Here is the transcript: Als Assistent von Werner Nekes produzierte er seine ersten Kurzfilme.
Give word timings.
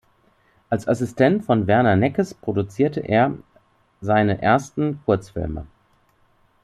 Als 0.67 0.87
Assistent 0.87 1.45
von 1.45 1.67
Werner 1.67 1.95
Nekes 1.95 2.33
produzierte 2.33 3.01
er 3.01 3.35
seine 4.01 4.41
ersten 4.41 4.99
Kurzfilme. 5.05 5.67